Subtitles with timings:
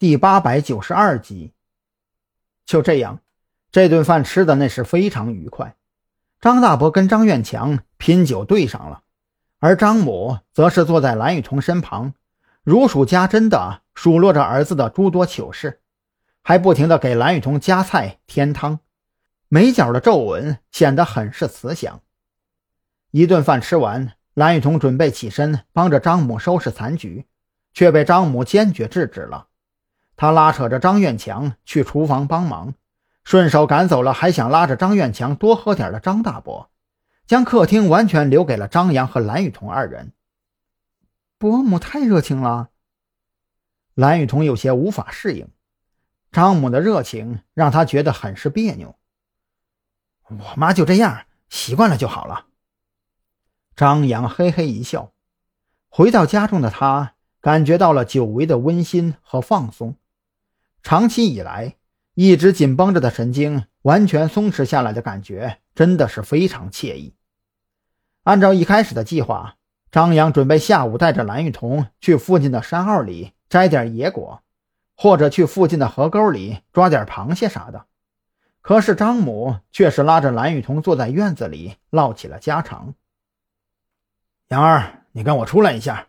[0.00, 1.52] 第八百九十二集。
[2.64, 3.20] 就这样，
[3.70, 5.76] 这顿饭吃的那是非常愉快。
[6.40, 9.02] 张大伯跟张院强拼酒对上了，
[9.58, 12.14] 而张母则是坐在蓝雨桐身旁，
[12.62, 15.82] 如数家珍的数落着儿子的诸多糗事，
[16.40, 18.78] 还不停的给蓝雨桐夹菜添汤，
[19.50, 22.00] 眉角的皱纹显得很是慈祥。
[23.10, 27.26] 一顿饭吃完，蓝雨桐准备起身帮着张母收拾残局，
[27.74, 29.48] 却被张母坚决制止了。
[30.20, 32.74] 他拉扯着张院强去厨房帮忙，
[33.24, 36.70] 顺手赶走了还想拉着张院强多喝点的张大伯，
[37.26, 40.12] 将客厅完全留给了张扬和蓝雨桐二人。
[41.38, 42.68] 伯母太热情了，
[43.94, 45.48] 蓝雨桐有些无法适应，
[46.30, 48.96] 张母的热情让他觉得很是别扭。
[50.26, 52.48] 我妈就这样，习惯了就好了。
[53.74, 55.14] 张扬嘿嘿一笑，
[55.88, 59.96] 回到家中的他感觉到了久违的温馨和放松。
[60.82, 61.76] 长期以来
[62.14, 67.14] 一直紧绷着的神经完全松弛下来的感觉，真的是非常惬意。
[68.24, 69.56] 按照一开始的计划，
[69.90, 74.42] 张扬准备下午带着蓝雨桐去附近的山坳里摘点野果，
[74.94, 77.86] 或者去附近的河沟里抓点螃蟹啥的。
[78.60, 82.94] 可是张母却是拉着蓝雨桐坐在院子里唠起了家常。
[84.48, 86.08] 杨儿，你跟我出来一下。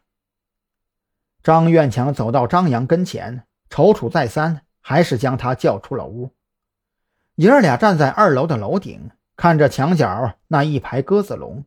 [1.41, 3.45] 张院强走到张扬跟前。
[3.72, 6.31] 踌躇再三，还是将他叫出了屋。
[7.36, 11.63] 爷儿俩站在二楼的楼顶，看着墙角那一排鸽子笼，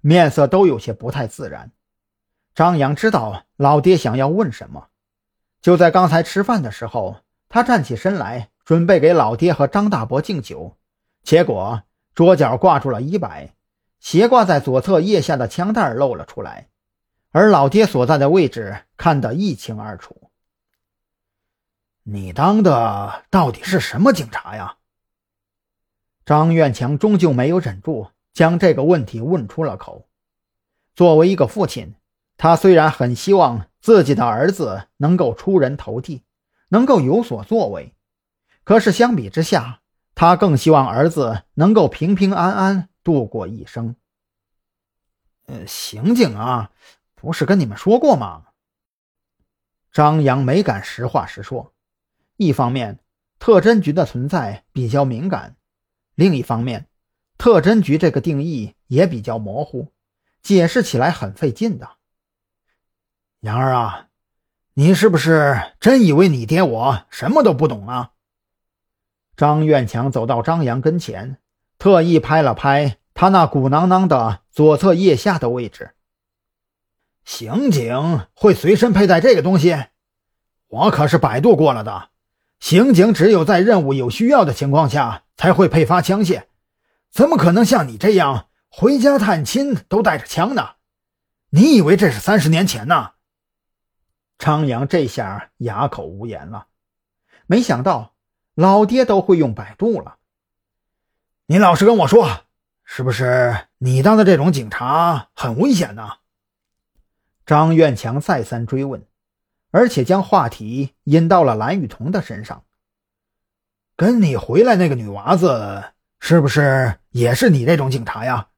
[0.00, 1.70] 面色都有些不太自然。
[2.54, 4.88] 张扬知道老爹想要问什么，
[5.60, 7.18] 就在刚才吃饭的时候，
[7.50, 10.78] 他站起身来，准备给老爹和张大伯敬酒，
[11.22, 11.82] 结果
[12.14, 13.54] 桌角挂住了衣摆，
[14.00, 16.68] 斜挂在左侧腋下的枪袋露了出来，
[17.30, 20.30] 而老爹所在的位置看得一清二楚。
[22.04, 24.76] 你当的到底是什么警察呀？
[26.24, 30.08] 张院强终究没有忍住，将这个问题问出了口。
[30.96, 31.94] 作为一个父亲，
[32.36, 36.24] 他虽然很希望自己的儿子能够出人头地，
[36.68, 37.94] 能够有所作为，
[38.64, 39.80] 可是相比之下，
[40.16, 43.94] 他更希望儿子能够平平安安度过一生。
[45.46, 46.72] 呃，刑警啊，
[47.14, 48.46] 不是跟你们说过吗？
[49.92, 51.72] 张扬没敢实话实说。
[52.44, 52.98] 一方面，
[53.38, 55.56] 特侦局的存在比较敏感；
[56.14, 56.86] 另一方面，
[57.38, 59.92] 特侦局这个定义也比较模糊，
[60.42, 61.88] 解释起来很费劲的。
[63.40, 64.08] 杨儿啊，
[64.74, 68.12] 你是不是真以为你爹我什么都不懂啊？
[69.36, 71.38] 张院强走到张扬跟前，
[71.78, 75.94] 特意拍了拍他那鼓囊囊的左侧腋下的位置。
[77.24, 79.86] 刑警会随身佩戴这个东西？
[80.68, 82.10] 我可是百度过了的。
[82.62, 86.44] 刑警只有在任务有需要的情况下才会配发枪械，
[87.10, 90.76] 怎么可能像你这样回家探亲都带着枪呢？
[91.50, 93.14] 你以为这是三十年前呢？
[94.38, 96.68] 张扬这下哑口无言了，
[97.46, 98.14] 没想到
[98.54, 100.18] 老爹都会用百度了。
[101.46, 102.44] 你老实跟我说，
[102.84, 106.12] 是不是你当的这种警察很危险呢？
[107.44, 109.04] 张院强再三追问。
[109.72, 112.64] 而且将话题引到了蓝雨桐的身上。
[113.96, 118.48] 跟你回来那个女娃子，是不是也是你这种警察呀？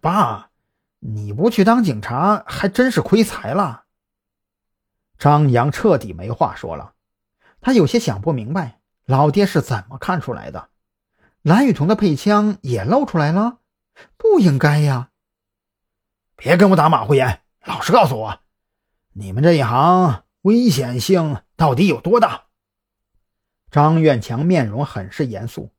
[0.00, 0.50] 爸，
[0.98, 3.84] 你不去当警察，还真是亏财了。
[5.18, 6.94] 张扬彻底没话说了，
[7.60, 10.68] 他有些想不明白，老爹是怎么看出来的？
[11.42, 13.58] 蓝雨桐的配枪也露出来了，
[14.16, 15.10] 不应该呀！
[16.34, 18.40] 别跟我打马虎眼，老实告诉我。
[19.18, 22.48] 你们这一行危险性到底有多大？
[23.70, 25.70] 张院强面容很是严肃，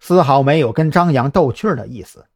[0.00, 2.26] 丝毫没有跟张扬逗趣的意思。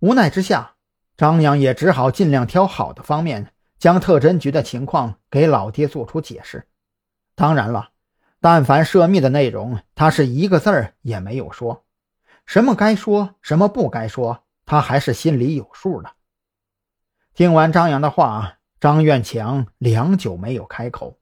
[0.00, 0.74] 无奈之下，
[1.16, 6.66] 张扬也只好尽量挑好的方面，将特侦局的情况给老爹做出解释。
[7.36, 7.90] 当然了，
[8.40, 11.84] 但凡涉密的内容，他是一个字儿也没有说。
[12.44, 16.10] 什么该说，什么不该说，他还是心里有数的。
[17.34, 18.56] 听完张扬的话。
[18.80, 21.18] 张院强良久没有开口，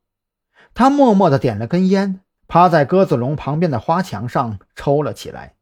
[0.74, 5.56] 他默默地点了根烟，趴在鸽子笼旁边的花墙上抽了起来，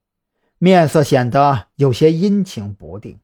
[0.58, 3.18] 面色显得有些阴晴不定。